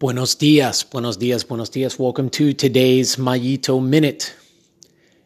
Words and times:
Buenos 0.00 0.34
dias, 0.34 0.82
buenos 0.82 1.18
dias, 1.18 1.46
buenos 1.46 1.68
dias. 1.68 1.98
Welcome 1.98 2.30
to 2.30 2.54
today's 2.54 3.16
Mayito 3.16 3.86
Minute. 3.86 4.34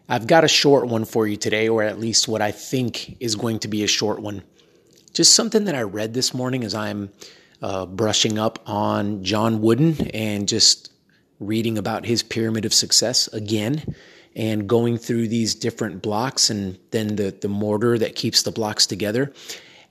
I've 0.08 0.26
got 0.26 0.42
a 0.42 0.48
short 0.48 0.88
one 0.88 1.04
for 1.04 1.28
you 1.28 1.36
today, 1.36 1.68
or 1.68 1.84
at 1.84 2.00
least 2.00 2.26
what 2.26 2.42
I 2.42 2.50
think 2.50 3.16
is 3.20 3.36
going 3.36 3.60
to 3.60 3.68
be 3.68 3.84
a 3.84 3.86
short 3.86 4.18
one. 4.20 4.42
Just 5.12 5.32
something 5.32 5.66
that 5.66 5.76
I 5.76 5.82
read 5.82 6.12
this 6.12 6.34
morning 6.34 6.64
as 6.64 6.74
I'm 6.74 7.12
uh, 7.62 7.86
brushing 7.86 8.36
up 8.36 8.68
on 8.68 9.22
John 9.22 9.60
Wooden 9.60 10.08
and 10.08 10.48
just 10.48 10.92
reading 11.38 11.78
about 11.78 12.04
his 12.04 12.24
pyramid 12.24 12.64
of 12.64 12.74
success 12.74 13.28
again 13.28 13.94
and 14.34 14.68
going 14.68 14.98
through 14.98 15.28
these 15.28 15.54
different 15.54 16.02
blocks 16.02 16.50
and 16.50 16.80
then 16.90 17.14
the, 17.14 17.30
the 17.30 17.48
mortar 17.48 17.96
that 17.96 18.16
keeps 18.16 18.42
the 18.42 18.50
blocks 18.50 18.86
together. 18.86 19.32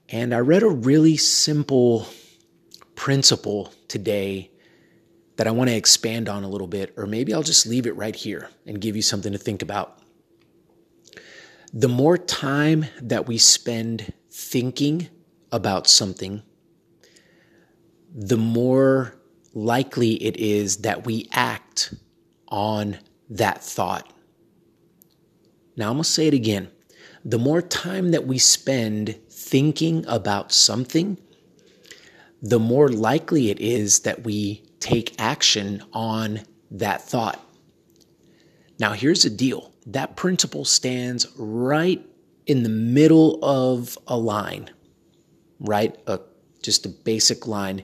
And 0.09 0.35
I 0.35 0.39
read 0.39 0.61
a 0.61 0.67
really 0.67 1.15
simple 1.15 2.05
principle 2.95 3.73
today 3.87 4.49
that 5.35 5.47
I 5.47 5.51
want 5.51 5.69
to 5.69 5.75
expand 5.75 6.29
on 6.29 6.43
a 6.43 6.49
little 6.49 6.67
bit, 6.67 6.93
or 6.95 7.05
maybe 7.05 7.33
I'll 7.33 7.43
just 7.43 7.65
leave 7.65 7.87
it 7.87 7.95
right 7.95 8.15
here 8.15 8.49
and 8.65 8.79
give 8.79 8.95
you 8.95 9.01
something 9.01 9.31
to 9.31 9.37
think 9.37 9.61
about. 9.61 9.99
The 11.73 11.89
more 11.89 12.17
time 12.17 12.85
that 13.01 13.27
we 13.27 13.37
spend 13.39 14.13
thinking 14.31 15.09
about 15.51 15.87
something, 15.87 16.43
the 18.13 18.37
more 18.37 19.15
likely 19.53 20.23
it 20.23 20.37
is 20.37 20.77
that 20.77 21.05
we 21.05 21.27
act 21.31 21.93
on 22.47 22.99
that 23.29 23.63
thought. 23.63 24.11
Now, 25.75 25.89
I'm 25.89 25.95
going 25.95 26.03
to 26.03 26.09
say 26.09 26.27
it 26.27 26.35
again. 26.35 26.69
The 27.25 27.39
more 27.39 27.61
time 27.61 28.11
that 28.11 28.27
we 28.27 28.37
spend 28.37 29.17
thinking 29.29 30.05
about 30.07 30.51
something, 30.51 31.17
the 32.41 32.59
more 32.59 32.89
likely 32.89 33.49
it 33.49 33.59
is 33.59 34.01
that 34.01 34.23
we 34.23 34.63
take 34.83 35.15
action 35.17 35.81
on 35.93 36.41
that 36.71 37.01
thought. 37.01 37.39
Now, 38.79 38.91
here's 38.91 39.23
the 39.23 39.29
deal 39.29 39.71
that 39.87 40.15
principle 40.15 40.65
stands 40.65 41.25
right 41.37 42.05
in 42.45 42.63
the 42.63 42.69
middle 42.69 43.39
of 43.43 43.97
a 44.07 44.17
line, 44.17 44.69
right? 45.59 45.95
A, 46.07 46.19
just 46.61 46.85
a 46.85 46.89
basic 46.89 47.47
line. 47.47 47.83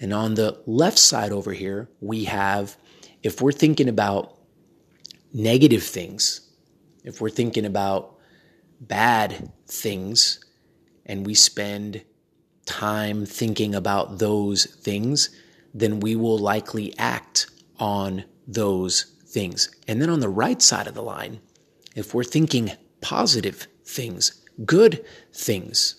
And 0.00 0.12
on 0.12 0.34
the 0.34 0.60
left 0.66 0.98
side 0.98 1.30
over 1.30 1.52
here, 1.52 1.88
we 2.00 2.24
have 2.24 2.76
if 3.22 3.40
we're 3.40 3.52
thinking 3.52 3.88
about 3.88 4.36
negative 5.32 5.84
things, 5.84 6.40
if 7.04 7.20
we're 7.20 7.30
thinking 7.30 7.64
about 7.64 8.18
bad 8.80 9.52
things, 9.68 10.44
and 11.06 11.24
we 11.24 11.34
spend 11.34 12.02
time 12.66 13.24
thinking 13.24 13.76
about 13.76 14.18
those 14.18 14.64
things, 14.64 15.30
then 15.78 16.00
we 16.00 16.16
will 16.16 16.38
likely 16.38 16.94
act 16.98 17.50
on 17.78 18.24
those 18.46 19.12
things. 19.26 19.68
And 19.86 20.00
then 20.00 20.08
on 20.08 20.20
the 20.20 20.28
right 20.28 20.62
side 20.62 20.86
of 20.86 20.94
the 20.94 21.02
line, 21.02 21.40
if 21.94 22.14
we're 22.14 22.24
thinking 22.24 22.72
positive 23.02 23.66
things, 23.84 24.42
good 24.64 25.04
things, 25.34 25.96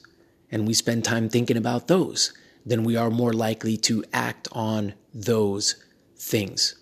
and 0.52 0.68
we 0.68 0.74
spend 0.74 1.04
time 1.04 1.30
thinking 1.30 1.58
about 1.58 1.88
those, 1.88 2.34
then 2.66 2.84
we 2.84 2.96
are 2.96 3.12
more 3.12 3.34
likely 3.34 3.78
to 3.78 4.04
act 4.12 4.48
on 4.52 4.96
those 5.14 5.76
things. 6.18 6.76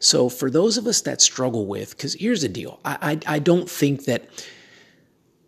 So, 0.00 0.28
for 0.28 0.50
those 0.50 0.76
of 0.76 0.86
us 0.86 1.00
that 1.02 1.20
struggle 1.20 1.66
with, 1.66 1.96
because 1.96 2.14
here's 2.14 2.42
the 2.42 2.48
deal 2.48 2.80
I, 2.84 3.20
I, 3.26 3.34
I 3.34 3.38
don't 3.38 3.70
think 3.70 4.06
that 4.06 4.28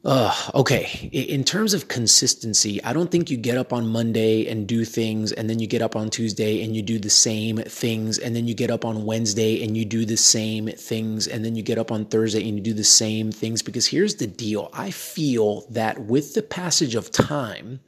uh, 0.03 0.35
okay. 0.55 1.11
In 1.13 1.45
terms 1.45 1.75
of 1.75 1.89
consistency, 1.89 2.83
I 2.83 2.95
don't 2.95 3.11
think 3.11 3.31
you 3.31 3.37
get 3.37 3.59
up 3.59 3.71
on 3.71 3.87
Monday 3.87 4.47
and 4.47 4.67
do 4.67 4.87
things, 4.87 5.31
and 5.31 5.51
then 5.51 5.59
you 5.59 5.67
get 5.67 5.83
up 5.83 5.95
on 5.95 6.09
Tuesday 6.09 6.65
and 6.65 6.75
you 6.75 6.81
do 6.81 6.99
the 6.99 7.11
same 7.11 7.59
things, 7.59 8.19
and 8.19 8.35
then 8.35 8.49
you 8.49 8.55
get 8.55 8.71
up 8.71 8.87
on 8.87 9.05
Wednesday 9.05 9.63
and 9.63 9.77
you 9.77 9.85
do 9.85 10.07
the 10.07 10.17
same 10.17 10.69
things, 10.69 11.27
and 11.27 11.45
then 11.45 11.55
you 11.55 11.63
get 11.63 11.77
up 11.77 11.93
on 11.93 12.07
Thursday 12.07 12.49
and 12.49 12.57
you 12.57 12.63
do 12.63 12.73
the 12.73 12.83
same 12.83 13.31
things. 13.31 13.61
Because 13.61 13.87
here's 13.87 14.15
the 14.15 14.27
deal 14.27 14.71
I 14.73 14.91
feel 14.91 15.67
that 15.69 16.01
with 16.01 16.33
the 16.33 16.43
passage 16.43 16.95
of 16.95 17.11
time, 17.11 17.81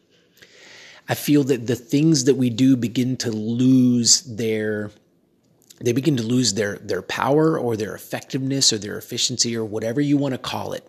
I 1.09 1.15
feel 1.15 1.45
that 1.45 1.67
the 1.67 1.77
things 1.77 2.25
that 2.25 2.35
we 2.35 2.51
do 2.51 2.77
begin 2.77 3.17
to 3.19 3.31
lose 3.31 4.21
their 4.23 4.91
they 5.81 5.93
begin 5.93 6.17
to 6.19 6.23
lose 6.23 6.55
their 6.55 6.77
their 6.77 7.03
power 7.03 7.59
or 7.59 7.75
their 7.75 7.95
effectiveness 7.95 8.71
or 8.71 8.79
their 8.79 8.99
efficiency 8.99 9.57
or 9.57 9.65
whatever 9.65 10.01
you 10.01 10.19
want 10.19 10.35
to 10.35 10.39
call 10.39 10.75
it. 10.75 10.87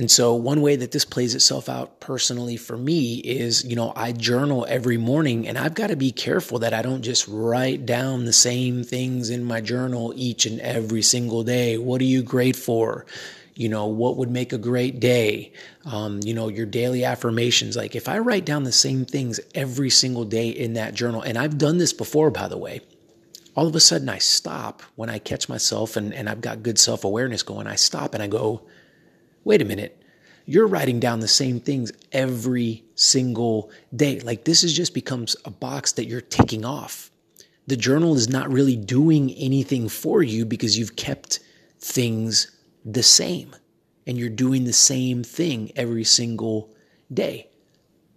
And 0.00 0.10
so 0.10 0.34
one 0.34 0.62
way 0.62 0.76
that 0.76 0.92
this 0.92 1.04
plays 1.04 1.34
itself 1.34 1.68
out 1.68 2.00
personally 2.00 2.56
for 2.56 2.78
me 2.78 3.16
is, 3.16 3.66
you 3.66 3.76
know, 3.76 3.92
I 3.94 4.12
journal 4.12 4.64
every 4.66 4.96
morning 4.96 5.46
and 5.46 5.58
I've 5.58 5.74
got 5.74 5.88
to 5.88 5.94
be 5.94 6.10
careful 6.10 6.60
that 6.60 6.72
I 6.72 6.80
don't 6.80 7.02
just 7.02 7.28
write 7.28 7.84
down 7.84 8.24
the 8.24 8.32
same 8.32 8.82
things 8.82 9.28
in 9.28 9.44
my 9.44 9.60
journal 9.60 10.14
each 10.16 10.46
and 10.46 10.58
every 10.60 11.02
single 11.02 11.44
day. 11.44 11.76
What 11.76 12.00
are 12.00 12.04
you 12.04 12.22
great 12.22 12.56
for? 12.56 13.04
You 13.54 13.68
know, 13.68 13.88
what 13.88 14.16
would 14.16 14.30
make 14.30 14.54
a 14.54 14.58
great 14.58 15.00
day? 15.00 15.52
Um, 15.84 16.20
you 16.24 16.32
know, 16.32 16.48
your 16.48 16.64
daily 16.64 17.04
affirmations. 17.04 17.76
Like 17.76 17.94
if 17.94 18.08
I 18.08 18.20
write 18.20 18.46
down 18.46 18.64
the 18.64 18.72
same 18.72 19.04
things 19.04 19.38
every 19.54 19.90
single 19.90 20.24
day 20.24 20.48
in 20.48 20.72
that 20.74 20.94
journal, 20.94 21.20
and 21.20 21.36
I've 21.36 21.58
done 21.58 21.76
this 21.76 21.92
before, 21.92 22.30
by 22.30 22.48
the 22.48 22.56
way, 22.56 22.80
all 23.54 23.66
of 23.66 23.76
a 23.76 23.80
sudden 23.80 24.08
I 24.08 24.16
stop 24.16 24.82
when 24.96 25.10
I 25.10 25.18
catch 25.18 25.46
myself 25.50 25.94
and, 25.94 26.14
and 26.14 26.26
I've 26.26 26.40
got 26.40 26.62
good 26.62 26.78
self 26.78 27.04
awareness 27.04 27.42
going. 27.42 27.66
I 27.66 27.74
stop 27.74 28.14
and 28.14 28.22
I 28.22 28.28
go, 28.28 28.62
wait 29.44 29.62
a 29.62 29.64
minute, 29.64 30.02
you're 30.46 30.66
writing 30.66 31.00
down 31.00 31.20
the 31.20 31.28
same 31.28 31.60
things 31.60 31.92
every 32.12 32.84
single 32.94 33.70
day. 33.94 34.20
Like 34.20 34.44
this 34.44 34.64
is 34.64 34.72
just 34.72 34.94
becomes 34.94 35.36
a 35.44 35.50
box 35.50 35.92
that 35.92 36.06
you're 36.06 36.20
ticking 36.20 36.64
off. 36.64 37.10
The 37.66 37.76
journal 37.76 38.16
is 38.16 38.28
not 38.28 38.50
really 38.50 38.76
doing 38.76 39.30
anything 39.32 39.88
for 39.88 40.22
you 40.22 40.44
because 40.44 40.78
you've 40.78 40.96
kept 40.96 41.40
things 41.78 42.56
the 42.84 43.02
same 43.02 43.54
and 44.06 44.18
you're 44.18 44.28
doing 44.28 44.64
the 44.64 44.72
same 44.72 45.22
thing 45.22 45.70
every 45.76 46.04
single 46.04 46.74
day. 47.12 47.49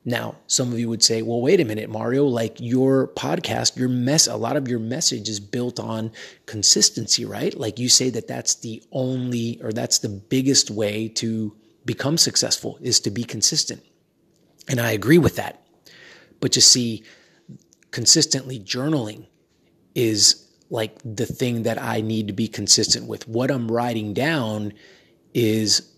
Now, 0.06 0.36
some 0.48 0.74
of 0.74 0.80
you 0.80 0.90
would 0.90 1.02
say, 1.02 1.22
well, 1.22 1.40
wait 1.40 1.62
a 1.62 1.66
minute, 1.66 1.90
Mario, 1.90 2.26
like 2.26 2.60
your 2.60 3.08
podcast, 3.08 3.78
your 3.78 3.88
mess, 3.88 4.28
a 4.28 4.36
lot 4.36 4.58
of 4.58 4.68
your 4.68 4.80
message 4.80 5.30
is 5.30 5.40
built 5.40 5.80
on 5.80 6.12
consistency, 6.46 7.24
right? 7.24 7.58
Like 7.58 7.80
you 7.80 7.88
say 7.88 8.10
that 8.10 8.28
that's 8.28 8.56
the 8.56 8.84
only, 8.92 9.62
or 9.64 9.72
that's 9.72 10.00
the 10.00 10.10
biggest 10.10 10.70
way 10.70 11.08
to 11.10 11.56
become 11.86 12.18
successful 12.18 12.78
is 12.82 13.00
to 13.02 13.12
be 13.12 13.24
consistent. 13.24 13.82
And 14.68 14.82
I 14.82 14.92
agree 14.92 15.20
with 15.20 15.38
that. 15.38 15.66
But 16.42 16.58
you 16.58 16.62
see, 16.62 17.04
consistently 17.92 18.60
journaling 18.60 19.28
is 19.96 20.50
like 20.70 20.98
the 21.06 21.26
thing 21.26 21.64
that 21.64 21.82
I 21.82 22.02
need 22.02 22.28
to 22.28 22.34
be 22.34 22.50
consistent 22.50 23.08
with. 23.08 23.28
What 23.28 23.52
I'm 23.52 23.72
writing 23.72 24.14
down 24.14 24.74
is 25.34 25.93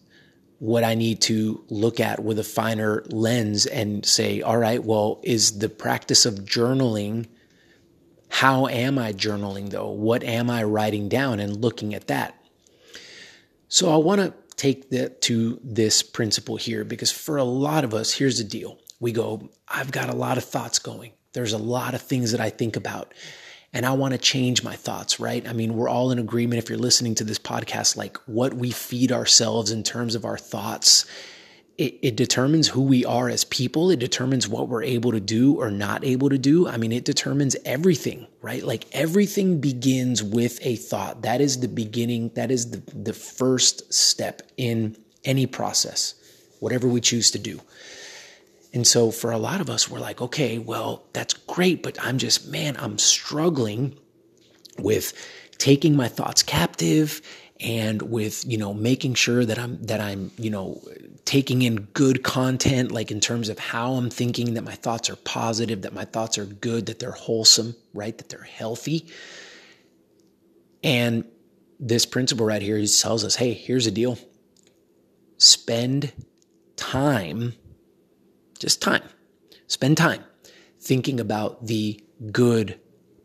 what 0.59 0.83
I 0.83 0.95
need 0.95 1.21
to 1.21 1.63
look 1.69 1.99
at 1.99 2.23
with 2.23 2.39
a 2.39 2.43
finer 2.43 3.03
lens 3.07 3.65
and 3.65 4.05
say, 4.05 4.41
all 4.41 4.57
right, 4.57 4.83
well, 4.83 5.19
is 5.23 5.59
the 5.59 5.69
practice 5.69 6.25
of 6.25 6.35
journaling, 6.35 7.27
how 8.29 8.67
am 8.67 8.97
I 8.97 9.13
journaling 9.13 9.69
though? 9.69 9.89
What 9.89 10.23
am 10.23 10.49
I 10.49 10.63
writing 10.63 11.09
down 11.09 11.39
and 11.39 11.61
looking 11.61 11.93
at 11.93 12.07
that? 12.07 12.39
So 13.67 13.93
I 13.93 13.97
want 13.97 14.21
to 14.21 14.33
take 14.55 14.89
that 14.91 15.21
to 15.23 15.59
this 15.63 16.01
principle 16.01 16.55
here 16.55 16.85
because 16.85 17.11
for 17.11 17.37
a 17.37 17.43
lot 17.43 17.83
of 17.83 17.93
us, 17.93 18.13
here's 18.13 18.37
the 18.37 18.43
deal. 18.43 18.79
We 18.99 19.11
go, 19.11 19.49
I've 19.67 19.91
got 19.91 20.09
a 20.09 20.15
lot 20.15 20.37
of 20.37 20.45
thoughts 20.45 20.79
going. 20.79 21.11
There's 21.33 21.53
a 21.53 21.57
lot 21.57 21.93
of 21.93 22.01
things 22.01 22.31
that 22.31 22.39
I 22.39 22.49
think 22.49 22.77
about 22.77 23.13
and 23.75 23.85
I 23.85 23.91
want 23.91 24.13
to 24.13 24.17
change 24.17 24.63
my 24.63 24.77
thoughts, 24.77 25.19
right? 25.19 25.45
I 25.45 25.51
mean, 25.51 25.75
we're 25.75 25.89
all 25.89 26.09
in 26.09 26.17
agreement 26.17 26.63
if 26.63 26.69
you're 26.69 26.79
listening 26.79 27.13
to 27.15 27.25
this 27.25 27.37
podcast, 27.37 27.97
like 27.97 28.15
what 28.25 28.53
we 28.53 28.71
feed 28.71 29.11
ourselves 29.11 29.69
in 29.69 29.83
terms 29.83 30.15
of 30.15 30.23
our 30.23 30.37
thoughts. 30.37 31.05
It, 31.77 31.99
it, 32.01 32.15
determines 32.15 32.69
who 32.69 32.83
we 32.83 33.03
are 33.03 33.27
as 33.27 33.43
people. 33.43 33.91
It 33.91 33.99
determines 33.99 34.47
what 34.47 34.69
we're 34.69 34.83
able 34.83 35.11
to 35.11 35.19
do 35.19 35.59
or 35.59 35.69
not 35.69 36.05
able 36.05 36.29
to 36.29 36.37
do. 36.37 36.69
I 36.69 36.77
mean, 36.77 36.93
it 36.93 37.03
determines 37.03 37.57
everything, 37.65 38.27
right? 38.41 38.63
Like 38.63 38.85
everything 38.93 39.59
begins 39.59 40.23
with 40.23 40.57
a 40.65 40.77
thought. 40.77 41.23
That 41.23 41.41
is 41.41 41.59
the 41.59 41.67
beginning. 41.67 42.29
That 42.35 42.51
is 42.51 42.71
the, 42.71 42.81
the 42.95 43.11
first 43.11 43.93
step 43.93 44.41
in 44.55 44.95
any 45.25 45.47
process, 45.47 46.15
whatever 46.61 46.87
we 46.87 47.01
choose 47.01 47.29
to 47.31 47.39
do. 47.39 47.59
And 48.75 48.85
so 48.85 49.09
for 49.09 49.31
a 49.31 49.37
lot 49.37 49.61
of 49.61 49.69
us, 49.69 49.89
we're 49.89 50.01
like, 50.01 50.21
okay, 50.21 50.57
well, 50.57 51.05
that's 51.13 51.33
great, 51.33 51.81
but 51.81 51.97
I'm 52.03 52.17
just, 52.17 52.49
man, 52.49 52.75
I'm 52.77 52.97
struggling 52.97 53.97
with 54.77 55.13
taking 55.57 55.95
my 55.95 56.09
thoughts 56.09 56.43
captive 56.43 57.21
and 57.61 58.01
with, 58.01 58.43
you 58.45 58.57
know, 58.57 58.73
making 58.73 59.13
sure 59.13 59.45
that 59.45 59.57
I'm, 59.57 59.81
that 59.83 60.01
I'm, 60.01 60.29
you 60.37 60.49
know, 60.49 60.81
taking 61.23 61.61
in 61.61 61.83
good 61.93 62.21
content, 62.21 62.91
like 62.91 63.11
in 63.11 63.21
terms 63.21 63.47
of 63.47 63.57
how 63.57 63.93
I'm 63.93 64.09
thinking 64.09 64.55
that 64.55 64.65
my 64.65 64.75
thoughts 64.75 65.09
are 65.09 65.15
positive, 65.15 65.83
that 65.83 65.93
my 65.93 66.03
thoughts 66.03 66.37
are 66.37 66.45
good, 66.45 66.87
that 66.87 66.99
they're 66.99 67.11
wholesome, 67.11 67.77
right? 67.93 68.17
That 68.17 68.27
they're 68.27 68.43
healthy. 68.43 69.07
And 70.83 71.23
this 71.79 72.05
principle 72.05 72.45
right 72.45 72.61
here, 72.61 72.77
he 72.77 72.87
tells 72.87 73.23
us, 73.23 73.37
hey, 73.37 73.53
here's 73.53 73.87
a 73.87 73.91
deal. 73.91 74.19
Spend 75.37 76.11
time 76.75 77.53
just 78.65 78.81
time. 78.81 79.03
Spend 79.67 79.95
time 79.95 80.23
thinking 80.79 81.19
about 81.19 81.67
the 81.67 82.03
good 82.31 82.79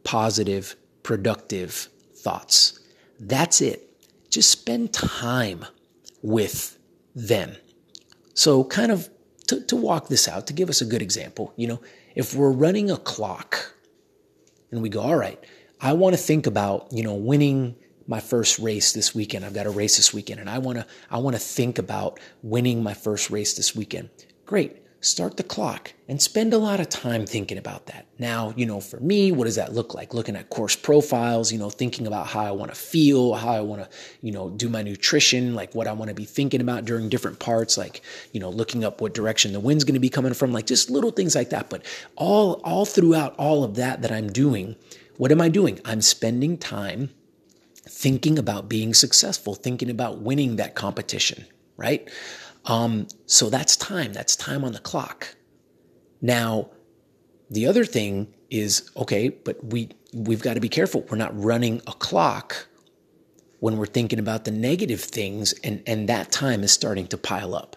positive, 0.05 0.77
productive 1.03 1.89
thoughts. 2.15 2.79
That's 3.19 3.63
it. 3.63 3.89
Just 4.29 4.51
spend 4.51 4.93
time 4.93 5.65
with 6.21 6.79
them. 7.15 7.57
So, 8.35 8.65
kind 8.65 8.93
of 8.93 9.09
to, 9.47 9.65
to 9.65 9.77
walk 9.77 10.09
this 10.09 10.29
out, 10.29 10.47
to 10.49 10.53
give 10.53 10.69
us 10.69 10.83
a 10.83 10.85
good 10.85 11.01
example, 11.01 11.55
you 11.57 11.67
know, 11.67 11.81
if 12.15 12.35
we're 12.35 12.53
running 12.53 12.91
a 12.91 12.99
clock 12.99 13.75
and 14.71 14.83
we 14.83 14.91
go, 14.91 15.01
all 15.01 15.17
right, 15.17 15.43
I 15.81 15.95
want 15.95 16.15
to 16.15 16.23
think 16.23 16.47
about, 16.47 16.93
you 16.93 17.03
know, 17.03 17.15
winning 17.15 17.77
my 18.07 18.21
first 18.21 18.59
race 18.59 18.93
this 18.93 19.15
weekend. 19.15 19.47
I've 19.47 19.55
got 19.55 19.65
a 19.65 19.71
race 19.71 19.97
this 19.97 20.13
weekend 20.13 20.39
and 20.39 20.51
I 20.51 20.59
want 20.59 20.77
to 20.77 20.87
I 21.11 21.17
want 21.17 21.35
to 21.35 21.41
think 21.41 21.79
about 21.79 22.21
winning 22.43 22.83
my 22.83 22.93
first 22.93 23.31
race 23.31 23.55
this 23.55 23.75
weekend. 23.75 24.11
Great 24.45 24.77
start 25.03 25.39
the 25.39 25.43
clock 25.43 25.95
and 26.09 26.21
spend 26.21 26.53
a 26.53 26.59
lot 26.59 26.79
of 26.79 26.89
time 26.89 27.25
thinking 27.25 27.57
about 27.57 27.87
that. 27.87 28.07
Now, 28.19 28.53
you 28.55 28.67
know, 28.67 28.81
for 28.81 29.01
me, 29.01 29.33
what 29.33 29.45
does 29.45 29.57
that 29.57 29.73
look 29.73 29.95
like? 29.95 30.13
Looking 30.13 30.37
at 30.37 30.51
course 30.51 30.77
profiles, 30.77 31.51
you 31.51 31.59
know, 31.59 31.71
thinking 31.71 32.07
about 32.07 32.27
how 32.27 32.45
I 32.45 32.51
want 32.51 32.71
to 32.71 32.79
feel, 32.79 33.35
how 33.35 33.53
I 33.53 33.61
want 33.61 33.83
to, 33.83 33.89
you 34.21 34.31
know, 34.31 34.51
do 34.51 34.69
my 34.69 34.83
nutrition, 34.83 35.55
like 35.55 35.75
what 35.75 35.87
I 35.87 35.93
want 35.93 36.11
to 36.11 36.15
be 36.15 36.27
thinking 36.27 36.61
about 36.61 36.85
during 36.85 37.09
different 37.09 37.39
parts, 37.39 37.79
like, 37.79 38.03
you 38.33 38.41
know, 38.41 38.51
looking 38.51 38.85
up 38.85 39.01
what 39.01 39.15
direction 39.15 39.55
the 39.55 39.61
wind's 39.61 39.85
going 39.85 39.95
to 39.95 40.01
be 40.01 40.11
coming 40.11 40.35
from, 40.35 40.53
like 40.53 40.67
just 40.67 40.91
little 40.91 41.11
things 41.11 41.35
like 41.35 41.51
that. 41.51 41.71
But 41.71 41.85
all 42.17 42.61
all 42.65 42.85
throughout 42.85 43.35
all 43.37 43.65
of 43.65 43.77
that 43.77 44.03
that 44.03 44.13
I'm 44.13 44.31
doing, 44.31 44.77
what 45.17 45.33
am 45.33 45.41
I 45.41 45.49
doing? 45.49 45.81
I'm 45.85 46.03
spending 46.03 46.59
time 46.59 47.11
thinking 47.89 48.39
about 48.39 48.69
being 48.69 48.93
successful, 48.93 49.55
thinking 49.55 49.89
about 49.89 50.19
winning 50.19 50.57
that 50.57 50.75
competition, 50.75 51.47
right? 51.77 52.09
Um, 52.65 53.09
so 53.27 53.51
that's 53.51 53.77
time. 53.77 54.13
That's 54.13 54.37
time 54.37 54.65
on 54.65 54.73
the 54.73 54.79
clock. 54.79 55.35
Now, 56.21 56.71
the 57.51 57.67
other 57.67 57.85
thing 57.85 58.35
is 58.51 58.91
okay, 58.97 59.29
but 59.29 59.65
we 59.65 59.91
we've 60.13 60.43
got 60.43 60.55
to 60.55 60.61
be 60.61 60.69
careful. 60.69 61.05
We're 61.09 61.17
not 61.17 61.39
running 61.39 61.83
a 61.87 61.93
clock 61.93 62.69
when 63.61 63.77
we're 63.77 63.87
thinking 63.87 64.19
about 64.19 64.45
the 64.45 64.51
negative 64.51 65.01
things, 65.01 65.53
and 65.65 65.83
and 65.87 66.09
that 66.09 66.31
time 66.31 66.63
is 66.63 66.73
starting 66.73 67.07
to 67.09 67.19
pile 67.19 67.55
up. 67.55 67.77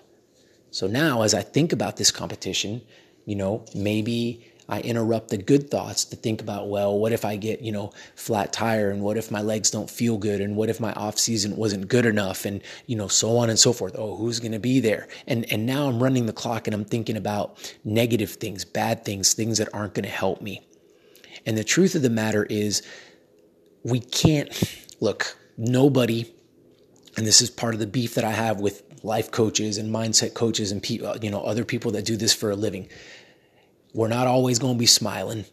So 0.72 0.88
now, 0.88 1.22
as 1.22 1.34
I 1.34 1.42
think 1.42 1.72
about 1.72 1.98
this 1.98 2.12
competition, 2.12 2.82
you 3.26 3.36
know, 3.36 3.66
maybe 3.76 4.53
I 4.69 4.80
interrupt 4.81 5.30
the 5.30 5.38
good 5.38 5.69
thoughts 5.69 6.06
to 6.06 6.15
think 6.15 6.42
about, 6.42 6.69
well, 6.69 6.98
what 6.98 7.12
if 7.12 7.25
I 7.25 7.36
get, 7.36 7.62
you 7.62 7.71
know, 7.71 7.92
flat 8.15 8.54
tire 8.54 8.92
and 8.92 9.01
what 9.01 9.18
if 9.18 9.30
my 9.30 9.42
legs 9.42 9.69
don't 9.69 9.89
feel 9.89 10.18
good 10.18 10.39
and 10.42 10.56
what 10.56 10.69
if 10.69 10.80
my 10.80 10.94
off 10.94 11.19
season 11.19 11.56
wasn't 11.56 11.88
good 11.88 12.06
enough 12.06 12.45
and, 12.45 12.62
you 12.86 12.95
know, 12.95 13.07
so 13.07 13.38
on 13.38 13.50
and 13.50 13.60
so 13.60 13.74
forth. 13.74 13.95
Oh, 13.98 14.15
who's 14.15 14.39
going 14.39 14.54
to 14.54 14.60
be 14.60 14.80
there? 14.80 15.07
And 15.27 15.51
and 15.51 15.65
now 15.65 15.88
I'm 15.88 16.01
running 16.01 16.25
the 16.25 16.33
clock 16.33 16.68
and 16.68 16.74
I'm 16.74 16.86
thinking 16.86 17.18
about 17.18 17.75
negative 17.83 18.31
things, 18.31 18.63
bad 18.63 19.04
things, 19.04 19.33
things 19.33 19.57
that 19.57 19.69
aren't 19.74 19.94
going 19.94 20.06
to 20.06 20.10
help 20.10 20.42
me. 20.42 20.65
And 21.45 21.57
the 21.57 21.63
truth 21.63 21.95
of 21.95 22.01
the 22.01 22.10
matter 22.10 22.45
is 22.45 22.83
we 23.83 24.00
can't 24.00 24.50
look, 25.01 25.38
nobody 25.57 26.33
and 27.15 27.27
this 27.27 27.42
is 27.42 27.50
part 27.50 27.74
of 27.74 27.80
the 27.80 27.88
beef 27.88 28.15
that 28.15 28.24
I 28.24 28.31
have 28.31 28.60
with 28.60 28.83
life 29.04 29.30
coaches 29.30 29.77
and 29.77 29.94
mindset 29.94 30.33
coaches 30.33 30.71
and 30.71 30.81
people, 30.81 31.07
uh, 31.07 31.18
you 31.21 31.30
know, 31.30 31.42
other 31.42 31.65
people 31.65 31.92
that 31.92 32.06
do 32.06 32.15
this 32.15 32.33
for 32.33 32.50
a 32.50 32.56
living 32.56 32.89
we're 33.94 34.07
not 34.07 34.28
always 34.28 34.60
going 34.60 34.75
to 34.75 34.80
be 34.80 34.86
smiling. 34.86 35.45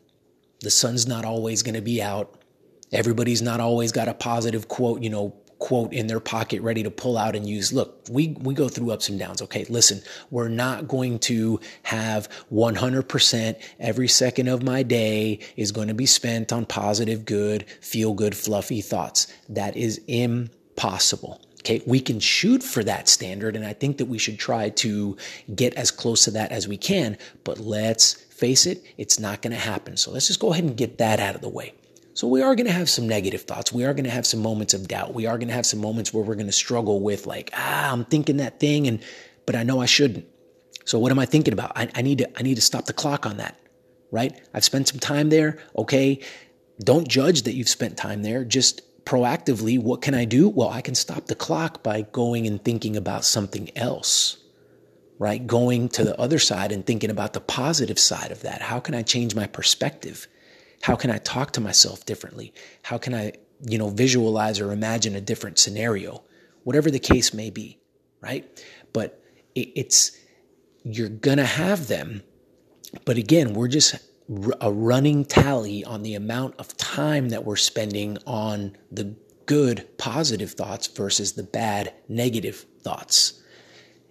The 0.60 0.70
sun's 0.70 1.06
not 1.06 1.25
always 1.25 1.62
going 1.62 1.75
to 1.75 1.81
be 1.82 2.02
out. 2.02 2.34
Everybody's 2.92 3.42
not 3.42 3.60
always 3.60 3.92
got 3.92 4.08
a 4.08 4.14
positive 4.14 4.69
quote, 4.69 5.02
you 5.02 5.10
know, 5.10 5.34
quote 5.60 5.92
in 5.92 6.06
their 6.06 6.20
pocket 6.20 6.62
ready 6.62 6.82
to 6.82 6.90
pull 6.90 7.16
out 7.16 7.37
and 7.37 7.48
use. 7.48 7.72
Look, 7.72 8.06
we 8.10 8.28
we 8.40 8.54
go 8.54 8.69
through 8.69 8.90
ups 8.90 9.08
and 9.08 9.19
downs. 9.19 9.40
Okay, 9.42 9.64
listen, 9.69 10.02
we're 10.31 10.48
not 10.48 10.88
going 10.88 11.20
to 11.20 11.60
have 11.84 12.28
100% 12.52 13.62
every 13.78 14.08
second 14.08 14.48
of 14.48 14.62
my 14.62 14.82
day 14.82 15.38
is 15.56 15.70
going 15.70 15.88
to 15.88 15.94
be 15.94 16.06
spent 16.06 16.52
on 16.52 16.66
positive, 16.66 17.25
good, 17.25 17.66
feel 17.81 18.14
good, 18.14 18.34
fluffy 18.34 18.81
thoughts. 18.81 19.32
That 19.48 19.76
is 19.76 20.00
impossible. 20.08 21.40
Okay, 21.60 21.82
we 21.86 22.00
can 22.00 22.20
shoot 22.20 22.62
for 22.62 22.82
that 22.84 23.06
standard, 23.06 23.54
and 23.54 23.66
I 23.66 23.75
think 23.75 23.98
that 23.98 24.06
we 24.06 24.16
should 24.16 24.38
try 24.38 24.70
to 24.70 25.16
get 25.54 25.75
as 25.75 25.90
close 25.90 26.25
to 26.25 26.31
that 26.31 26.52
as 26.52 26.66
we 26.66 26.78
can, 26.78 27.19
but 27.44 27.58
let's 27.58 28.14
face 28.40 28.66
it, 28.66 28.82
it's 28.96 29.20
not 29.20 29.42
going 29.42 29.52
to 29.52 29.58
happen. 29.58 29.96
So 29.96 30.10
let's 30.10 30.26
just 30.26 30.40
go 30.40 30.52
ahead 30.52 30.64
and 30.64 30.76
get 30.76 30.98
that 30.98 31.20
out 31.20 31.34
of 31.34 31.42
the 31.42 31.48
way. 31.48 31.75
So 32.14 32.26
we 32.26 32.42
are 32.42 32.56
going 32.56 32.66
to 32.66 32.72
have 32.72 32.90
some 32.90 33.06
negative 33.06 33.42
thoughts. 33.42 33.72
We 33.72 33.84
are 33.84 33.94
going 33.94 34.04
to 34.04 34.10
have 34.10 34.26
some 34.26 34.40
moments 34.40 34.75
of 34.75 34.88
doubt. 34.88 35.14
We 35.14 35.26
are 35.26 35.38
going 35.38 35.48
to 35.48 35.54
have 35.54 35.66
some 35.66 35.81
moments 35.81 36.12
where 36.12 36.25
we're 36.25 36.34
going 36.34 36.46
to 36.46 36.52
struggle 36.52 37.00
with 37.00 37.26
like, 37.26 37.50
ah, 37.54 37.92
I'm 37.92 38.04
thinking 38.04 38.38
that 38.38 38.58
thing 38.58 38.88
and 38.88 39.00
but 39.46 39.54
I 39.54 39.62
know 39.62 39.81
I 39.81 39.87
shouldn't. 39.87 40.26
So 40.84 40.98
what 40.98 41.12
am 41.12 41.19
I 41.19 41.26
thinking 41.26 41.52
about? 41.52 41.72
I, 41.76 41.88
I 41.94 42.02
need 42.02 42.19
to 42.19 42.38
I 42.38 42.42
need 42.42 42.56
to 42.56 42.60
stop 42.60 42.87
the 42.87 42.92
clock 42.92 43.26
on 43.26 43.37
that. 43.37 43.56
Right? 44.10 44.40
I've 44.52 44.64
spent 44.64 44.88
some 44.88 44.98
time 44.98 45.28
there. 45.28 45.58
Okay. 45.76 46.20
Don't 46.82 47.06
judge 47.06 47.43
that 47.43 47.54
you've 47.54 47.69
spent 47.69 47.96
time 47.96 48.22
there. 48.22 48.44
Just 48.44 48.82
proactively, 49.04 49.81
what 49.81 50.02
can 50.02 50.14
I 50.14 50.25
do? 50.25 50.48
Well, 50.48 50.69
I 50.69 50.81
can 50.81 50.94
stop 50.94 51.26
the 51.26 51.34
clock 51.34 51.82
by 51.82 52.02
going 52.02 52.46
and 52.46 52.62
thinking 52.62 52.96
about 52.96 53.25
something 53.25 53.70
else 53.76 54.38
right? 55.20 55.46
Going 55.46 55.90
to 55.90 56.02
the 56.02 56.19
other 56.19 56.38
side 56.38 56.72
and 56.72 56.84
thinking 56.84 57.11
about 57.11 57.34
the 57.34 57.40
positive 57.40 57.99
side 57.99 58.32
of 58.32 58.40
that. 58.40 58.62
How 58.62 58.81
can 58.81 58.94
I 58.94 59.02
change 59.02 59.34
my 59.34 59.46
perspective? 59.46 60.26
How 60.81 60.96
can 60.96 61.11
I 61.11 61.19
talk 61.19 61.52
to 61.52 61.61
myself 61.61 62.06
differently? 62.06 62.55
How 62.82 62.96
can 62.96 63.14
I, 63.14 63.34
you 63.61 63.76
know, 63.76 63.90
visualize 63.90 64.58
or 64.58 64.72
imagine 64.72 65.14
a 65.14 65.20
different 65.20 65.58
scenario? 65.58 66.25
Whatever 66.64 66.90
the 66.90 66.99
case 66.99 67.34
may 67.34 67.50
be, 67.50 67.78
right? 68.22 68.64
But 68.94 69.22
it's, 69.55 70.17
you're 70.84 71.11
gonna 71.11 71.44
have 71.44 71.88
them. 71.88 72.22
But 73.05 73.19
again, 73.19 73.52
we're 73.52 73.69
just 73.69 73.96
a 74.62 74.72
running 74.72 75.26
tally 75.26 75.84
on 75.84 76.02
the 76.02 76.14
amount 76.14 76.55
of 76.58 76.75
time 76.78 77.28
that 77.28 77.44
we're 77.44 77.56
spending 77.56 78.17
on 78.26 78.75
the 78.90 79.14
good, 79.44 79.87
positive 79.99 80.52
thoughts 80.52 80.87
versus 80.87 81.32
the 81.32 81.43
bad, 81.43 81.93
negative 82.08 82.64
thoughts. 82.81 83.39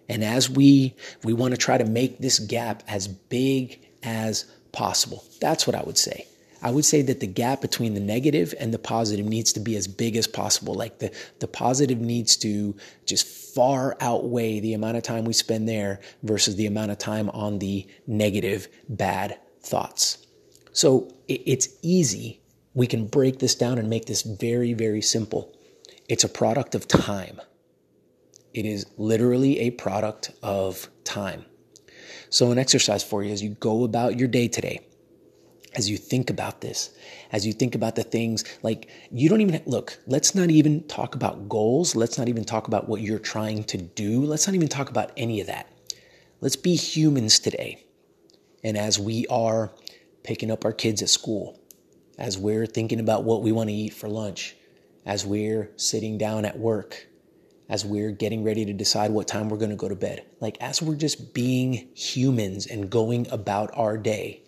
And 0.09 0.23
as 0.23 0.49
we 0.49 0.95
we 1.23 1.31
want 1.33 1.51
to 1.53 1.57
try 1.57 1.77
to 1.77 1.85
make 1.85 2.19
this 2.19 2.39
gap 2.39 2.83
as 2.87 3.07
big 3.07 3.79
as 4.03 4.45
possible. 4.71 5.23
That's 5.39 5.65
what 5.65 5.75
I 5.75 5.83
would 5.83 5.97
say. 5.97 6.25
I 6.61 6.71
would 6.71 6.83
say 6.83 7.01
that 7.03 7.21
the 7.21 7.27
gap 7.27 7.61
between 7.61 7.93
the 7.93 8.01
negative 8.01 8.53
and 8.59 8.73
the 8.73 8.79
positive 8.79 9.25
needs 9.25 9.53
to 9.53 9.59
be 9.59 9.77
as 9.77 9.87
big 9.87 10.17
as 10.17 10.27
possible. 10.27 10.73
Like 10.73 10.99
the, 10.99 11.11
the 11.39 11.47
positive 11.47 11.99
needs 11.99 12.35
to 12.37 12.75
just 13.05 13.25
far 13.55 13.95
outweigh 14.01 14.59
the 14.59 14.73
amount 14.73 14.97
of 14.97 15.03
time 15.03 15.23
we 15.23 15.33
spend 15.33 15.69
there 15.69 16.01
versus 16.23 16.57
the 16.57 16.65
amount 16.65 16.91
of 16.91 16.97
time 16.97 17.29
on 17.29 17.59
the 17.59 17.87
negative, 18.07 18.67
bad 18.89 19.37
thoughts. 19.61 20.25
So 20.73 21.13
it, 21.27 21.41
it's 21.45 21.69
easy. 21.81 22.41
We 22.73 22.87
can 22.87 23.07
break 23.07 23.39
this 23.39 23.55
down 23.55 23.77
and 23.77 23.89
make 23.89 24.05
this 24.05 24.23
very, 24.23 24.73
very 24.73 25.01
simple. 25.01 25.55
It's 26.09 26.25
a 26.25 26.29
product 26.29 26.75
of 26.75 26.87
time. 26.87 27.39
It 28.53 28.65
is 28.65 28.85
literally 28.97 29.59
a 29.59 29.71
product 29.71 30.31
of 30.41 30.89
time. 31.03 31.45
So, 32.29 32.51
an 32.51 32.57
exercise 32.57 33.03
for 33.03 33.23
you 33.23 33.31
as 33.31 33.41
you 33.41 33.51
go 33.59 33.83
about 33.83 34.17
your 34.17 34.27
day 34.27 34.47
today, 34.47 34.81
as 35.75 35.89
you 35.89 35.97
think 35.97 36.29
about 36.29 36.61
this, 36.61 36.91
as 37.31 37.45
you 37.45 37.53
think 37.53 37.75
about 37.75 37.95
the 37.95 38.03
things 38.03 38.43
like 38.63 38.89
you 39.11 39.29
don't 39.29 39.41
even 39.41 39.61
look, 39.65 39.99
let's 40.07 40.33
not 40.33 40.49
even 40.49 40.83
talk 40.87 41.15
about 41.15 41.47
goals. 41.47 41.95
Let's 41.95 42.17
not 42.17 42.27
even 42.27 42.43
talk 42.43 42.67
about 42.67 42.89
what 42.89 43.01
you're 43.01 43.19
trying 43.19 43.63
to 43.65 43.77
do. 43.77 44.23
Let's 44.25 44.47
not 44.47 44.55
even 44.55 44.67
talk 44.67 44.89
about 44.89 45.11
any 45.15 45.41
of 45.41 45.47
that. 45.47 45.71
Let's 46.41 46.55
be 46.55 46.75
humans 46.75 47.39
today. 47.39 47.83
And 48.63 48.77
as 48.77 48.99
we 48.99 49.27
are 49.27 49.71
picking 50.23 50.51
up 50.51 50.65
our 50.65 50.73
kids 50.73 51.01
at 51.01 51.09
school, 51.09 51.59
as 52.17 52.37
we're 52.37 52.65
thinking 52.65 52.99
about 52.99 53.23
what 53.23 53.41
we 53.41 53.51
want 53.51 53.69
to 53.69 53.75
eat 53.75 53.93
for 53.93 54.09
lunch, 54.09 54.55
as 55.05 55.25
we're 55.25 55.71
sitting 55.77 56.17
down 56.17 56.45
at 56.45 56.59
work, 56.59 57.07
as 57.69 57.85
we're 57.85 58.11
getting 58.11 58.43
ready 58.43 58.65
to 58.65 58.73
decide 58.73 59.11
what 59.11 59.27
time 59.27 59.47
we're 59.47 59.57
going 59.57 59.69
to 59.69 59.75
go 59.75 59.87
to 59.87 59.95
bed. 59.95 60.25
Like, 60.41 60.57
as 60.59 60.81
we're 60.81 60.95
just 60.95 61.33
being 61.33 61.87
humans 61.95 62.65
and 62.65 62.89
going 62.89 63.29
about 63.31 63.69
our 63.73 63.97
day, 63.97 64.41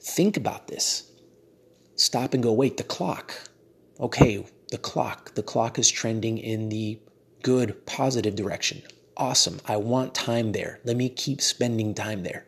think 0.00 0.36
about 0.38 0.68
this. 0.68 1.12
Stop 1.94 2.32
and 2.32 2.42
go, 2.42 2.52
wait, 2.52 2.78
the 2.78 2.82
clock. 2.82 3.34
Okay, 4.00 4.44
the 4.70 4.78
clock. 4.78 5.34
The 5.34 5.42
clock 5.42 5.78
is 5.78 5.90
trending 5.90 6.38
in 6.38 6.70
the 6.70 6.98
good, 7.42 7.84
positive 7.84 8.34
direction. 8.34 8.82
Awesome. 9.16 9.60
I 9.66 9.76
want 9.76 10.14
time 10.14 10.52
there. 10.52 10.80
Let 10.84 10.96
me 10.96 11.10
keep 11.10 11.42
spending 11.42 11.94
time 11.94 12.22
there. 12.22 12.46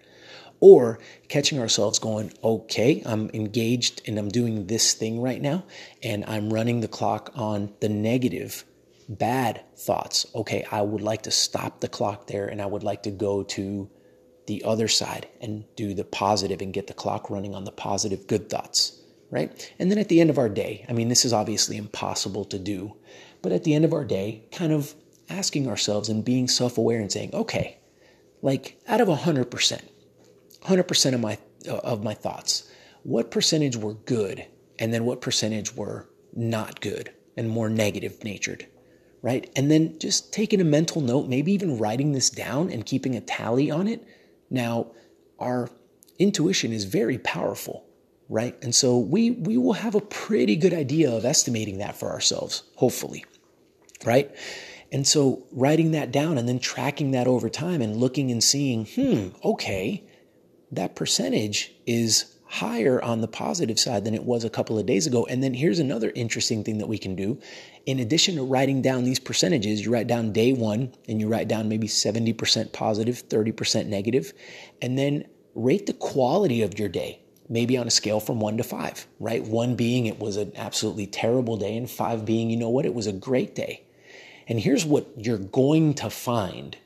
Or 0.61 0.99
catching 1.28 1.59
ourselves 1.59 1.99
going, 1.99 2.33
okay, 2.43 3.02
I'm 3.04 3.28
engaged 3.35 4.00
and 4.07 4.19
I'm 4.19 4.28
doing 4.28 4.66
this 4.66 4.95
thing 4.95 5.21
right 5.21 5.43
now, 5.43 5.64
and 6.02 6.25
I'm 6.26 6.50
running 6.50 6.81
the 6.81 6.88
clock 6.88 7.31
on 7.35 7.75
the 7.81 7.90
negative 7.90 8.64
bad 9.08 9.62
thoughts. 9.76 10.26
Okay, 10.34 10.66
I 10.70 10.82
would 10.82 11.02
like 11.02 11.23
to 11.23 11.30
stop 11.30 11.80
the 11.80 11.88
clock 11.88 12.26
there 12.26 12.46
and 12.46 12.61
I 12.61 12.66
would 12.66 12.82
like 12.82 13.02
to 13.04 13.11
go 13.11 13.42
to 13.42 13.90
the 14.46 14.64
other 14.64 14.88
side 14.88 15.28
and 15.40 15.64
do 15.76 15.94
the 15.94 16.04
positive 16.04 16.61
and 16.61 16.73
get 16.73 16.87
the 16.87 16.94
clock 16.94 17.30
running 17.30 17.54
on 17.54 17.64
the 17.64 17.73
positive 17.73 18.26
good 18.26 18.50
thoughts, 18.50 19.00
right? 19.30 19.73
And 19.78 19.90
then 19.90 19.99
at 19.99 20.08
the 20.08 20.20
end 20.20 20.30
of 20.30 20.38
our 20.38 20.49
day, 20.49 20.84
I 20.88 20.92
mean, 20.92 21.08
this 21.08 21.25
is 21.25 21.32
obviously 21.32 21.76
impossible 21.76 22.44
to 22.46 22.58
do, 22.58 22.94
but 23.42 23.52
at 23.52 23.64
the 23.64 23.75
end 23.75 23.84
of 23.84 23.92
our 23.92 24.04
day, 24.04 24.44
kind 24.52 24.73
of 24.73 24.94
asking 25.30 25.68
ourselves 25.68 26.08
and 26.08 26.25
being 26.25 26.49
self 26.49 26.76
aware 26.76 27.00
and 27.00 27.11
saying, 27.11 27.34
okay, 27.34 27.78
like 28.42 28.78
out 28.87 29.00
of 29.00 29.08
100%, 29.08 29.80
100% 30.62 31.14
of 31.14 31.20
my, 31.20 31.38
uh, 31.68 31.76
of 31.78 32.04
my 32.04 32.14
thoughts, 32.14 32.70
what 33.02 33.30
percentage 33.30 33.76
were 33.76 33.94
good 33.94 34.46
and 34.78 34.92
then 34.92 35.04
what 35.04 35.20
percentage 35.20 35.75
were 35.75 36.08
not 36.34 36.80
good 36.80 37.11
and 37.37 37.49
more 37.49 37.68
negative 37.68 38.23
natured, 38.25 38.66
right? 39.25 39.50
And 39.57 39.71
then 39.71 39.99
just 39.99 40.35
taking 40.35 40.61
a 40.61 40.64
mental 40.64 41.00
note, 41.00 41.28
maybe 41.28 41.50
even 41.52 41.78
writing 41.78 42.12
this 42.12 42.28
down 42.28 42.71
and 42.71 42.85
keeping 42.85 43.16
a 43.16 43.23
tally 43.23 43.71
on 43.71 43.88
it. 43.88 44.07
Now, 44.50 44.88
our 45.38 45.71
intuition 46.19 46.75
is 46.75 46.85
very 46.85 47.16
powerful, 47.16 47.87
right? 48.28 48.54
And 48.62 48.75
so 48.75 48.99
we 48.99 49.31
we 49.31 49.57
will 49.57 49.73
have 49.73 49.95
a 49.95 50.02
pretty 50.02 50.57
good 50.57 50.75
idea 50.75 51.11
of 51.11 51.25
estimating 51.25 51.78
that 51.78 51.97
for 51.97 52.11
ourselves, 52.11 52.64
hopefully. 52.76 53.25
Right? 54.04 54.31
And 54.93 55.07
so 55.07 55.47
writing 55.50 55.93
that 55.93 56.12
down 56.12 56.37
and 56.37 56.47
then 56.47 56.59
tracking 56.59 57.12
that 57.12 57.26
over 57.26 57.49
time 57.49 57.81
and 57.81 57.97
looking 57.97 58.31
and 58.31 58.45
seeing, 58.45 58.85
hmm, 58.85 59.28
okay, 59.43 60.04
that 60.71 60.95
percentage 60.95 61.73
is 61.87 62.34
higher 62.54 63.02
on 63.02 63.20
the 63.20 63.26
positive 63.26 63.80
side 63.80 64.04
than 64.04 64.14
it 64.14 64.23
was 64.23 64.44
a 64.44 64.50
couple 64.50 64.78
of 64.78 64.87
days 64.87 65.08
ago. 65.08 65.26
And 65.26 65.42
then 65.42 65.54
here's 65.54 65.80
another 65.80 66.12
interesting 66.14 66.62
thing 66.62 66.78
that 66.78 66.87
we 66.87 66.99
can 66.99 67.16
do. 67.16 67.40
In 67.84 67.99
addition 67.99 68.37
to 68.37 68.44
writing 68.44 68.80
down 68.80 69.02
these 69.02 69.18
percentages, 69.18 69.84
you 69.84 69.92
write 69.92 70.06
down 70.06 70.32
day 70.32 70.52
one 70.52 70.94
and 71.08 71.20
you 71.20 71.26
write 71.26 71.49
down 71.49 71.68
maybe 71.68 71.88
70% 71.88 72.73
positive, 72.73 73.28
30% 73.28 73.87
negative, 73.87 74.32
and 74.80 74.96
then 74.96 75.25
rate 75.56 75.87
the 75.87 75.94
quality 75.94 76.62
of 76.62 76.78
your 76.78 76.88
day. 76.88 77.20
Maybe 77.49 77.76
on 77.76 77.88
a 77.88 77.90
scale 77.90 78.20
from 78.20 78.38
one 78.38 78.56
to 78.56 78.62
five, 78.62 79.06
right? 79.18 79.42
One 79.42 79.75
being 79.75 80.06
it 80.06 80.20
was 80.20 80.37
an 80.37 80.52
absolutely 80.54 81.08
terrible 81.08 81.56
day, 81.56 81.76
and 81.76 81.90
five 81.90 82.25
being, 82.25 82.50
you 82.50 82.56
know 82.56 82.70
what, 82.70 82.87
it 82.87 82.94
was 82.94 83.08
a 83.08 83.12
great 83.12 83.56
day. 83.56 83.82
And 84.46 84.61
here's 84.61 84.84
what 84.84 85.08
you're 85.16 85.38
going 85.38 85.94
to 85.94 86.08
find 86.08 86.76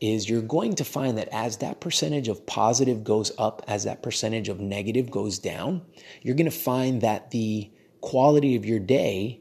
is 0.00 0.28
you're 0.28 0.42
going 0.42 0.74
to 0.74 0.84
find 0.84 1.18
that 1.18 1.28
as 1.30 1.58
that 1.58 1.80
percentage 1.80 2.28
of 2.28 2.46
positive 2.46 3.04
goes 3.04 3.32
up, 3.38 3.62
as 3.68 3.84
that 3.84 4.02
percentage 4.02 4.48
of 4.48 4.58
negative 4.58 5.10
goes 5.10 5.38
down, 5.38 5.82
you're 6.22 6.34
going 6.34 6.50
to 6.50 6.56
find 6.56 7.02
that 7.02 7.30
the 7.30 7.70
quality 8.00 8.56
of 8.56 8.64
your 8.64 8.78
day 8.78 9.40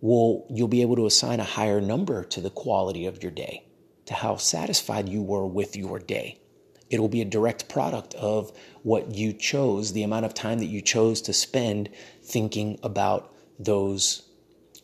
will 0.00 0.46
you'll 0.48 0.68
be 0.68 0.82
able 0.82 0.96
to 0.96 1.06
assign 1.06 1.40
a 1.40 1.44
higher 1.44 1.80
number 1.80 2.24
to 2.24 2.40
the 2.40 2.50
quality 2.50 3.06
of 3.06 3.22
your 3.22 3.32
day, 3.32 3.66
to 4.06 4.14
how 4.14 4.36
satisfied 4.36 5.08
you 5.08 5.22
were 5.22 5.46
with 5.46 5.76
your 5.76 5.98
day. 5.98 6.40
It 6.88 7.00
will 7.00 7.08
be 7.08 7.20
a 7.20 7.26
direct 7.26 7.68
product 7.68 8.14
of 8.14 8.56
what 8.82 9.14
you 9.14 9.32
chose, 9.32 9.92
the 9.92 10.04
amount 10.04 10.24
of 10.24 10.34
time 10.34 10.58
that 10.60 10.66
you 10.66 10.80
chose 10.80 11.20
to 11.22 11.32
spend 11.32 11.90
thinking 12.22 12.78
about 12.82 13.34
those 13.58 14.22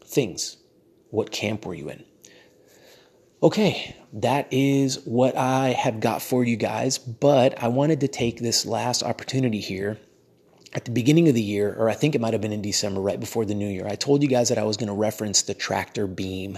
things. 0.04 0.56
What 1.10 1.30
camp 1.30 1.64
were 1.64 1.74
you 1.74 1.88
in? 1.88 2.04
Okay, 3.42 3.96
that 4.12 4.46
is 4.52 5.00
what 5.04 5.36
I 5.36 5.70
have 5.70 5.98
got 5.98 6.22
for 6.22 6.44
you 6.44 6.54
guys, 6.56 6.98
but 6.98 7.60
I 7.60 7.66
wanted 7.66 7.98
to 8.00 8.08
take 8.08 8.38
this 8.38 8.64
last 8.64 9.02
opportunity 9.02 9.58
here 9.58 9.98
at 10.74 10.84
the 10.84 10.92
beginning 10.92 11.28
of 11.28 11.34
the 11.34 11.42
year, 11.42 11.74
or 11.76 11.90
I 11.90 11.94
think 11.94 12.14
it 12.14 12.20
might 12.20 12.34
have 12.34 12.40
been 12.40 12.52
in 12.52 12.62
December, 12.62 13.00
right 13.00 13.18
before 13.18 13.44
the 13.44 13.56
new 13.56 13.66
year. 13.66 13.88
I 13.88 13.96
told 13.96 14.22
you 14.22 14.28
guys 14.28 14.48
that 14.50 14.58
I 14.58 14.62
was 14.62 14.76
going 14.76 14.86
to 14.86 14.94
reference 14.94 15.42
the 15.42 15.54
tractor 15.54 16.06
beam 16.06 16.56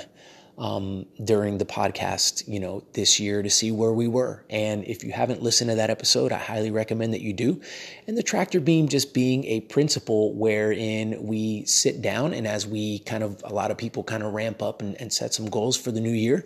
um, 0.57 1.07
during 1.23 1.59
the 1.59 1.65
podcast, 1.65 2.47
you 2.47 2.61
know, 2.61 2.85
this 2.93 3.19
year 3.19 3.43
to 3.43 3.51
see 3.51 3.73
where 3.73 3.93
we 3.93 4.07
were. 4.07 4.45
And 4.49 4.85
if 4.85 5.03
you 5.03 5.13
haven't 5.13 5.43
listened 5.43 5.71
to 5.71 5.77
that 5.77 5.91
episode, 5.91 6.33
I 6.33 6.39
highly 6.39 6.71
recommend 6.71 7.13
that 7.13 7.21
you 7.21 7.33
do. 7.33 7.61
And 8.07 8.17
the 8.17 8.23
tractor 8.23 8.61
beam 8.61 8.89
just 8.89 9.13
being 9.13 9.45
a 9.45 9.61
principle 9.63 10.33
wherein 10.35 11.25
we 11.25 11.65
sit 11.65 12.03
down 12.03 12.35
and 12.35 12.47
as 12.47 12.67
we 12.67 13.01
kind 13.01 13.25
of, 13.25 13.43
a 13.45 13.53
lot 13.53 13.71
of 13.71 13.79
people 13.79 14.05
kind 14.05 14.23
of 14.23 14.33
ramp 14.33 14.63
up 14.63 14.81
and, 14.81 15.01
and 15.01 15.13
set 15.13 15.35
some 15.35 15.47
goals 15.47 15.77
for 15.77 15.91
the 15.91 16.01
new 16.01 16.13
year. 16.13 16.45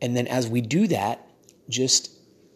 And 0.00 0.16
then 0.16 0.26
as 0.26 0.48
we 0.48 0.60
do 0.60 0.86
that, 0.88 1.28
just 1.68 2.10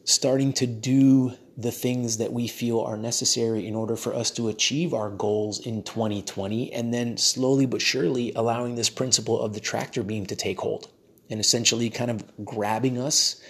starting 0.04 0.52
to 0.54 0.66
do 0.66 1.32
the 1.56 1.72
things 1.72 2.18
that 2.18 2.32
we 2.32 2.46
feel 2.46 2.80
are 2.80 2.96
necessary 2.96 3.66
in 3.66 3.74
order 3.74 3.96
for 3.96 4.14
us 4.14 4.30
to 4.30 4.48
achieve 4.48 4.92
our 4.92 5.08
goals 5.08 5.58
in 5.64 5.82
2020, 5.82 6.72
and 6.72 6.92
then 6.92 7.16
slowly 7.16 7.64
but 7.64 7.80
surely 7.80 8.32
allowing 8.34 8.74
this 8.74 8.90
principle 8.90 9.40
of 9.40 9.54
the 9.54 9.60
tractor 9.60 10.02
beam 10.02 10.26
to 10.26 10.36
take 10.36 10.60
hold 10.60 10.90
and 11.30 11.40
essentially 11.40 11.88
kind 11.90 12.10
of 12.10 12.44
grabbing 12.44 12.98
us 12.98 13.40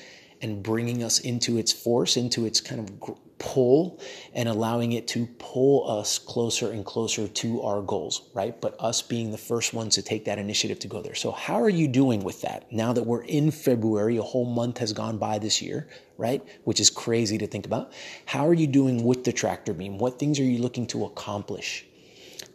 and 0.40 0.62
bringing 0.62 1.02
us 1.02 1.18
into 1.18 1.58
its 1.58 1.72
force, 1.72 2.16
into 2.16 2.46
its 2.46 2.60
kind 2.60 2.80
of 2.80 3.16
pull 3.38 4.00
and 4.32 4.48
allowing 4.48 4.92
it 4.92 5.06
to 5.08 5.26
pull 5.38 5.90
us 5.90 6.18
closer 6.18 6.70
and 6.72 6.84
closer 6.84 7.28
to 7.28 7.62
our 7.62 7.82
goals, 7.82 8.22
right? 8.34 8.58
But 8.60 8.76
us 8.80 9.02
being 9.02 9.30
the 9.30 9.38
first 9.38 9.74
ones 9.74 9.94
to 9.96 10.02
take 10.02 10.24
that 10.24 10.38
initiative 10.38 10.78
to 10.80 10.88
go 10.88 11.02
there. 11.02 11.14
So, 11.14 11.32
how 11.32 11.60
are 11.60 11.68
you 11.68 11.88
doing 11.88 12.24
with 12.24 12.40
that? 12.42 12.70
Now 12.72 12.92
that 12.92 13.02
we're 13.02 13.24
in 13.24 13.50
February, 13.50 14.16
a 14.16 14.22
whole 14.22 14.46
month 14.46 14.78
has 14.78 14.92
gone 14.92 15.18
by 15.18 15.38
this 15.38 15.60
year, 15.60 15.88
right? 16.16 16.42
Which 16.64 16.80
is 16.80 16.90
crazy 16.90 17.38
to 17.38 17.46
think 17.46 17.66
about. 17.66 17.92
How 18.24 18.46
are 18.46 18.54
you 18.54 18.66
doing 18.66 19.04
with 19.04 19.24
the 19.24 19.32
tractor 19.32 19.74
beam? 19.74 19.98
What 19.98 20.18
things 20.18 20.40
are 20.40 20.44
you 20.44 20.58
looking 20.58 20.86
to 20.88 21.04
accomplish? 21.04 21.86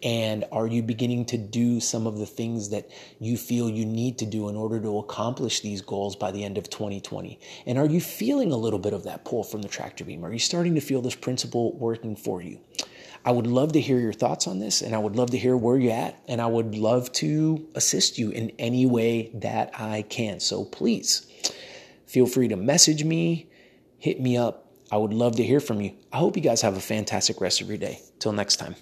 And 0.04 0.46
are 0.52 0.66
you 0.66 0.82
beginning 0.82 1.26
to 1.26 1.38
do 1.38 1.80
some 1.80 2.08
of 2.08 2.18
the 2.18 2.26
things 2.26 2.70
that 2.70 2.90
you 3.20 3.38
feel 3.38 3.70
you 3.70 3.86
need 3.86 4.18
to 4.20 4.26
do 4.26 4.50
in 4.50 4.56
order 4.56 4.80
to 4.80 4.98
accomplish 4.98 5.60
these 5.60 5.82
goals 5.82 6.16
by 6.16 6.32
the 6.32 6.44
end 6.44 6.58
of 6.58 6.70
2020? 6.70 7.40
And 7.66 7.78
are 7.78 7.86
you 7.86 8.02
feeling 8.02 8.52
a 8.52 8.58
little 8.58 8.80
bit 8.80 8.94
of 8.94 9.04
that 9.04 9.26
pull 9.26 9.44
from 9.44 9.62
the 9.62 9.68
tractor 9.68 10.04
beam? 10.04 10.26
Are 10.26 10.34
you 10.34 10.40
starting 10.40 10.76
to 10.76 10.82
feel 10.82 11.02
this 11.02 11.16
principle 11.16 11.78
working 11.78 12.16
for 12.16 12.42
you? 12.42 12.60
I 13.24 13.32
would 13.32 13.46
love 13.46 13.74
to 13.74 13.82
hear 13.82 14.00
your 14.00 14.14
thoughts 14.14 14.48
on 14.48 14.58
this, 14.58 14.82
and 14.82 14.96
I 14.96 14.98
would 14.98 15.16
love 15.16 15.30
to 15.32 15.38
hear 15.38 15.56
where 15.56 15.78
you're 15.78 15.94
at, 15.94 16.20
and 16.28 16.42
I 16.42 16.48
would 16.48 16.74
love 16.74 17.12
to 17.14 17.68
assist 17.76 18.18
you 18.18 18.32
in 18.32 18.52
any 18.58 18.88
way 18.88 19.30
that 19.36 19.80
I 19.80 20.02
can. 20.02 20.40
So 20.40 20.66
please 20.66 21.28
feel 22.08 22.26
free 22.26 22.48
to 22.48 22.56
message 22.56 23.04
me, 23.04 23.48
hit 24.00 24.20
me 24.20 24.38
up. 24.38 24.72
I 24.92 24.98
would 24.98 25.14
love 25.14 25.36
to 25.36 25.44
hear 25.44 25.60
from 25.60 25.82
you. 25.82 25.94
I 26.12 26.18
hope 26.18 26.36
you 26.36 26.42
guys 26.42 26.62
have 26.62 26.76
a 26.76 26.82
fantastic 26.82 27.40
rest 27.40 27.62
of 27.62 27.70
your 27.70 27.78
day. 27.78 28.00
Till 28.20 28.34
next 28.34 28.58
time. 28.58 28.76